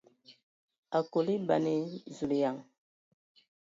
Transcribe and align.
Akol 0.97 1.27
a 1.31 1.33
eban 1.37 1.65
e! 1.73 1.73
Zulǝyaŋ! 2.15 2.57